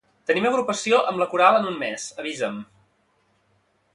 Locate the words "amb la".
1.11-1.27